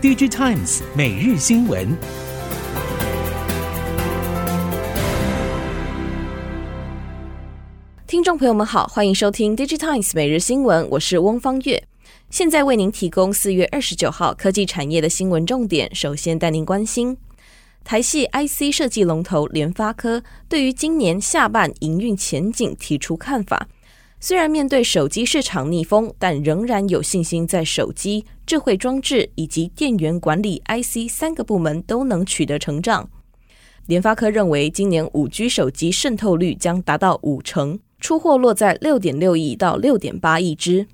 [0.00, 1.88] DigiTimes 每日新闻，
[8.06, 11.82] 听众朋友们好，欢迎收听 DigiTimes 每日新闻，我是翁方月，
[12.30, 15.92] 现在为您提供四月二十九号科技产业的新闻重点。
[15.92, 17.18] 首先带您关心
[17.82, 23.66] 台系 IC 设计龙头联发科对于今年下半营运前景提出看法。
[24.20, 33.08] 虽然面对手机市场逆风，但仍然有信心在手机、智慧装置以及电源管理 IC 三个部门都能取得成长。
[33.86, 40.88] 联发科认为，今年五 G 手机渗透率将达到五成，出货落在六点六亿到六点八亿只。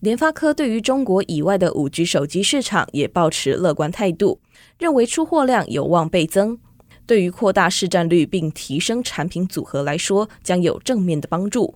[0.00, 4.40] 联发科对于中国以外的五 G 手机市场也保持乐观态度，
[4.78, 6.58] 认为出货量有望倍增，
[7.04, 11.74] 对于扩大市占率并提升产品组合来说，将有正面的帮助。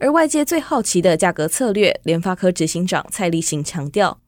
[0.00, 4.18] 而外界最好奇的价格策略，联发科执行长蔡力行强调，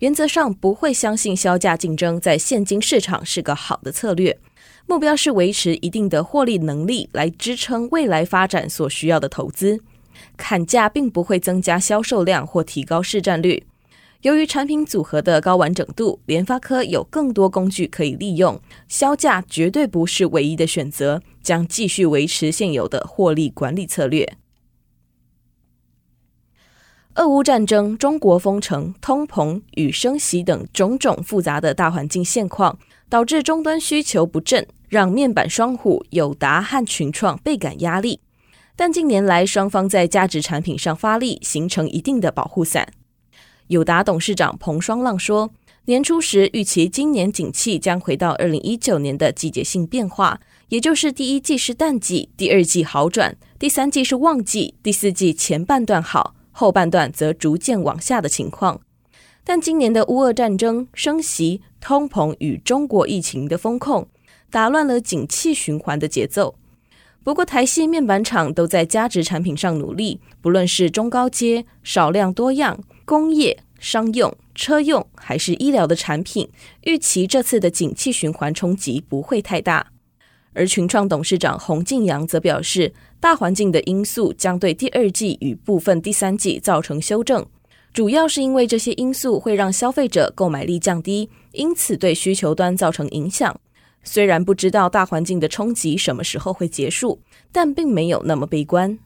[0.00, 4.36] 原则上不会相信销价竞争在现今市场是个好的策略，
[4.88, 9.78] 目标是维持一定的获利能力来支撑未来发展所需要的投资。
[10.36, 13.64] 砍价并不会增加销售量或提高市占率。
[14.22, 24.36] 由于产品组合的高完整度，联发科有更多工具可以利用，削价绝对不是唯一的选择，将继续维持现有的获利管理策略。
[27.20, 32.78] 俄乌战争、中国封城、通膨与升息等种种复杂的大环境现况，
[33.10, 38.20] 导致终端需求不振，让面板双虎友达和群创倍感压力。
[38.74, 42.88] 但近年来，双方在价值产品上发力，形成一定的保护伞。
[43.66, 45.50] 友达董事长彭双浪说
[45.84, 58.82] ：“年初时预期今年景气将回到二零一九年的季节性变化，也就是第一季是淡季，第二季好转，第三季是旺季，第四季前半段好。”后半段则逐渐往下的情况，
[59.44, 64.06] 但今年的乌俄战争、升息、通膨与中国疫情的风控，
[64.50, 66.56] 打乱了景气循环的节奏。
[67.24, 76.50] 不过，台系面板厂都在价值产品上努力，不论是中高阶、少量多样、工业、商用、车用，还是医疗的产品，
[76.82, 79.86] 预期这次的景气循环冲击不会太大。
[80.52, 87.46] 而群创董事长洪敬阳则表示，大环境的因素将对第二季与部分第三季造成修正，
[87.92, 93.60] 主要是因为这些因素会让消费者购买力降低，因此对需求端造成影响。
[94.02, 97.20] 虽然不知道大环境的冲击什么时候会结束，
[97.52, 98.98] 但并没有那么悲观。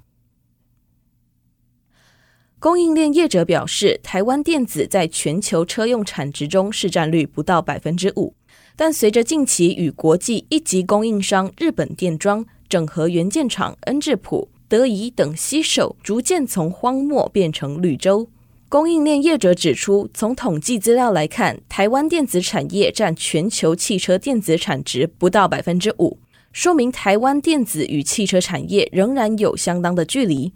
[2.61, 8.37] 供应链业者表示，台湾电子在全球车用产值中市占率不到百分之五。
[8.77, 18.29] 但随着近期与国际一级供应商日本电装、整合元件厂恩智浦、德仪等吸手，逐渐从荒漠变成绿洲。
[18.69, 26.19] 供应链业者指出，从统计资料来看，台湾电子产业占全球汽车电子产值不到百分之五，
[26.51, 30.53] 说明台湾电子与汽车产业仍然有相当的距离。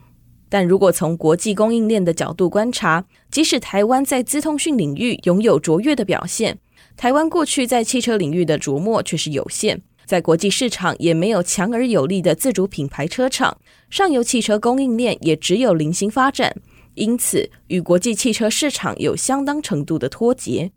[0.49, 6.59] 但如果从国际供应链的角度观察，即使台湾在资通讯领域拥有卓越的表现，
[6.97, 13.59] 台湾过去在汽车领域的琢磨却是有限，在国际市场也没有强而有力的自主品牌车厂，
[13.91, 16.57] 上游汽车供应链也只有零星发展，
[16.95, 20.73] 因此与国际汽车市场有相当程度的脱节。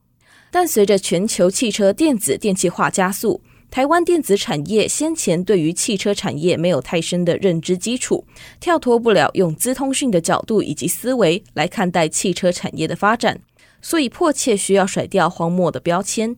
[0.52, 8.26] 但随着全球汽车电子电气化加速，台湾电子产业先前对于汽车产业没有太深的认知基础，
[8.60, 13.40] 跳脱不了用资通讯的角度以及思维来看待汽车产业的发展。
[13.82, 16.36] 所以迫切需要甩掉荒漠的标签，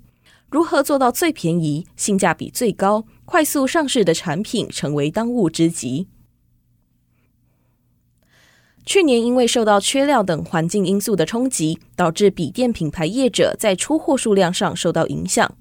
[0.54, 6.08] 如何做到最便宜、性价比最高、快速上市的产品，成为当务之急。
[8.86, 15.58] 去年因为受到缺料等环境因素的冲击，导致笔电品牌业者在出货数量上受到影响。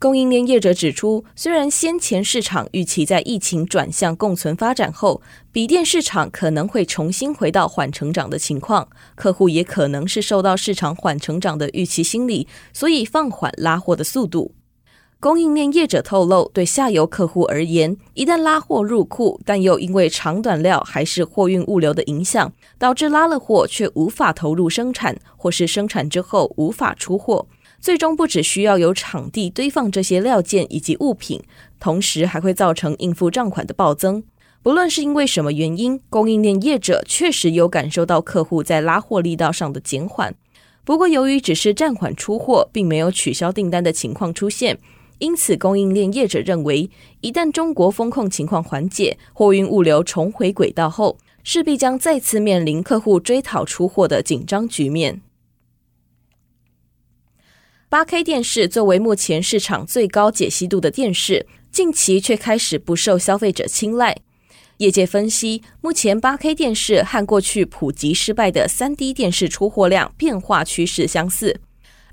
[0.00, 5.20] 供应链业者指出，虽然先前市场预期在疫情转向共存发展后，
[5.50, 14.54] 笔电市场可能会重新回到缓成长的情况，客户也可能是受到市场缓成长的预期心理，所以放缓拉货的速度。
[15.18, 27.48] 供应链业者透露，对下游客户而言，一旦拉货入库，但又因为长短料还是货运物流的影响，导致拉了货却无法投入生产，或是生产之后无法出货。
[27.80, 31.42] 最终不只需要有场地堆放这些料件以及物品，
[31.78, 34.22] 同时还会造成应付账款的暴增。
[34.62, 40.34] 不论是因为什么原因，供应链业者确实有感受到客户在拉货力道上的减缓。
[40.84, 44.78] 不过，由于只是暂缓出货，并没有取消订单的情况出现，
[45.18, 46.90] 因此供应链业者认为，
[47.20, 55.20] 一旦中国风控情况缓解，货运物流重回轨道后，势必将再次面临客户追讨出货的紧张局面。
[57.90, 64.14] 8K 电视作为目前市场最高解析度的电视，近期却开始不受消费者青睐。
[64.76, 71.58] 业界分析，目前 8K 电视和过去普及失败的 3D 电视出货量变化趋势相似。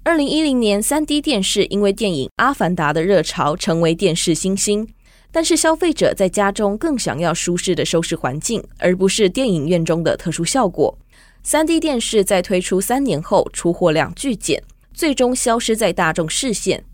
[0.06, 4.88] 2010年，3D 电视因为电影《阿凡达》的热潮成为电视新星，
[5.30, 10.98] 但是消费者在家中更想要舒适的收视环境，而不是电影院中的特殊效果。
[11.45, 14.63] 3D 电视在推出三年后出货量巨减。
[14.95, 16.86] 最终消失在大众视线，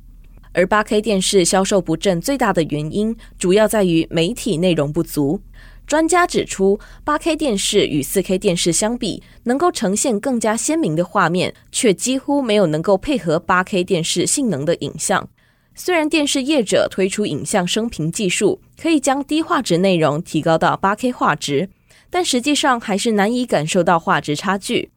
[0.53, 5.39] 而 8K 电视销售不振最大的原因，主要在于媒体内容不足。
[5.85, 15.29] 专家指出，8K 电视与 4K 电视相比，能够呈现更加鲜明的画面，却几乎没有能够配合 8K 电视性能的影像。
[15.75, 21.69] 虽然电视业者推出影像升频技术，可以将低画质内容提高到 8K 画质，
[22.09, 24.89] 但实际上还是难以感受到画质差距。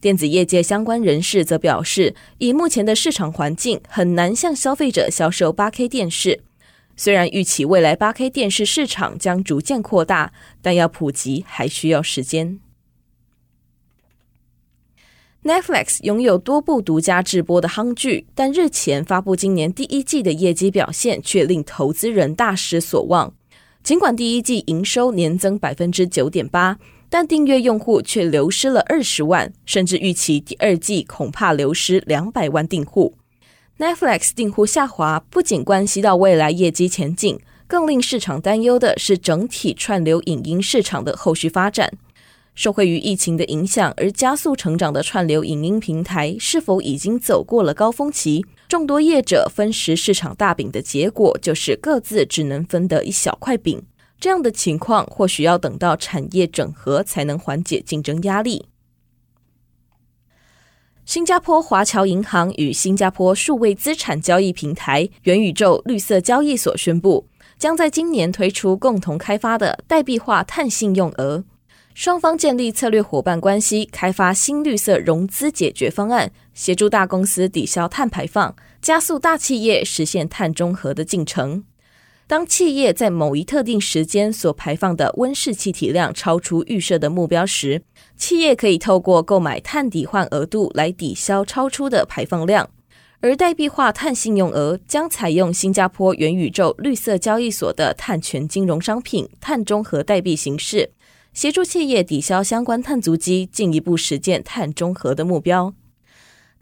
[0.00, 6.44] 电子业界相关人士则表示，以目前的市场环境，很难向消费者销售 8K 电视。
[6.96, 12.60] 虽然预期未来 8K 电视市场将逐渐扩大，但要普及还需要时间。
[15.42, 23.34] Netflix 拥有多部独家制播的夯剧，但日前发布今年第一季的业绩表现却令投资人大失所望。
[23.82, 26.78] 尽管第一季营收年增百分之九点八。
[27.10, 33.14] 但订阅用户却流失了二十万，甚至预期第二季恐怕流失两百万订户。
[33.78, 41.92] Netflix 订户下滑不仅关系到未来业绩前景，更令市场担忧的是整体串流影音市场的后续发展。
[42.54, 48.44] 受惠于疫情的影响而加速成长的串流影音平台，是否已经走过了高峰期？
[48.66, 53.80] 众多业者分食市场大饼的结果，就是各自只能分得一小块饼。
[54.20, 58.66] 这样的情况或许要等到产业整合才能缓解竞争压力。
[61.04, 67.26] 新加坡华侨银行与新加坡数位资产交易平台元宇宙绿色交易所宣布，
[67.58, 71.44] 将在今年推出共同开发的代币化碳信用额。
[71.94, 81.64] 双方建立策略伙伴关系，开发新绿色融资解决方案，协助大公司抵消碳排放，加速大企业实现碳中和的进程。
[82.28, 87.82] 当企业在某一特定时间所排放的温室气体量超出预设的目标时，
[88.18, 92.68] 企业可以透过购买碳抵换额度来抵消超出的排放量。
[93.20, 100.90] 而代币化碳信用额将采用新加坡元宇宙绿色交易所的碳权金融商品碳中和代币形式，
[101.32, 105.72] 协助企业抵消相关碳足迹，进一步实践碳中和的目标。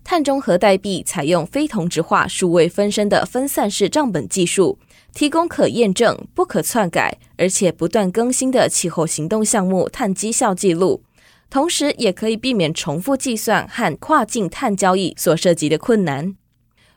[0.04, 4.78] 碳中和代币采用非同质化数位分身的分散式账本技术。
[5.16, 11.02] 提供可验证、不可篡改，而且不断更新的气候行动项目碳绩效记录，
[11.48, 16.36] 同时也可以避免重复计算和跨境碳交易所涉及的困难。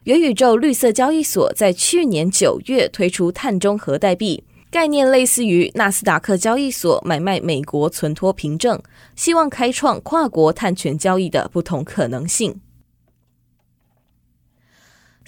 [0.04, 8.78] 元宇宙绿色交易所在去年九月推出碳中和代币，概念类似于纳斯达克交易所买卖美国存托凭证，
[9.16, 12.60] 希望开创跨国碳权交易的不同可能性。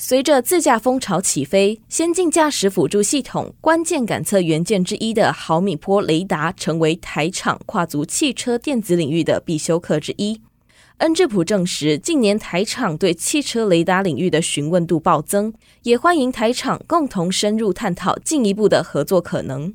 [0.03, 10.41] 随着自驾风潮起飞，先进驾驶辅助系统关键感测元件之一的毫米波雷达，成为台厂跨足汽车电子领域的必修课之一。
[10.97, 15.53] 恩智浦证实，近年台厂对汽车雷达领域的询问度暴增，
[15.83, 19.71] 也欢迎台厂共同深入探讨进一步的合作可能。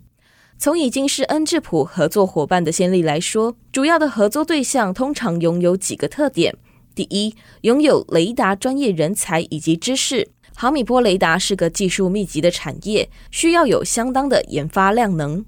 [0.59, 6.57] 从已经是恩智浦合作伙伴的先例来说，主要的合作对象通常拥有几个特点。
[6.97, 10.27] 第一，拥有雷达专业人才以及知识。
[10.55, 15.45] 毫米波雷达是个技术密集的产业，需要有相当的研发量能。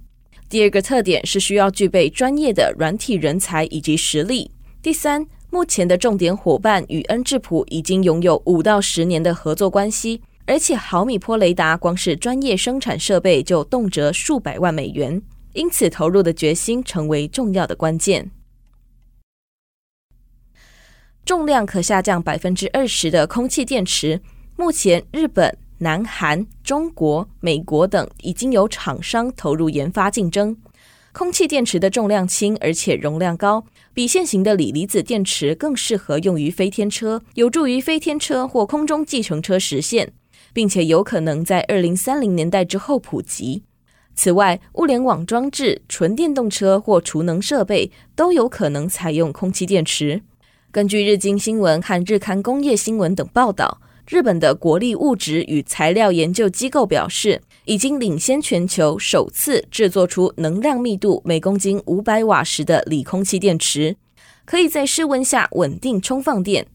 [0.50, 4.50] 第二个特点是需要具备专业的软体人才以及实力。
[4.82, 15.22] 第三，目前的重点伙伴与恩智浦已经拥有五到十年的合作关系，而且毫米波雷达光是专业生产设备就动辄数百万美元，
[15.54, 18.30] 因此投入的决心成为重要的关键。
[21.28, 24.18] 重量可下降百分之二十的空气电池，
[24.56, 30.56] 目前日本、南韩、中国、美国等已经有厂商投入研发竞争。
[31.12, 40.14] 空气电池的重量轻，而且容量高，比现行的锂离子电池更适合用于飞天车，有助于飞天车或空中计程车实现，
[40.54, 43.64] 并且有可能在二零三零年代之后普及。
[44.14, 50.22] 此外，物联网装置、纯电动车或储能设备都有可能采用空气电池。
[50.78, 63.96] 根据日经新闻和日刊工业新闻等报道，日本的国立物质与材料研究机构表示，已经领先全球，首次制作出能量密度每公斤五百瓦时的锂空气电池，
[64.44, 66.68] 可以在室温下稳定充放电。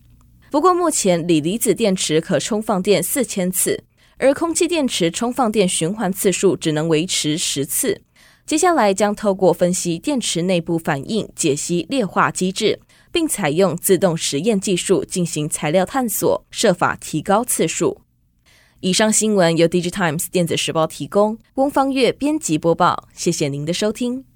[0.52, 3.86] 不过目前锂离子电池可充放电四千次，
[4.18, 8.02] 而空气电池充放电循环次数只能维持十次。
[8.46, 12.78] 接下来将透过分析电池内部反应，解析劣化机制，
[13.14, 18.02] 并采用自动实验技术进行材料探索，设法提高次数。
[18.82, 23.08] 以上新闻由 DigiTimes 电子时报提供，翁方月编辑播报。
[23.14, 24.33] 谢谢您的收听。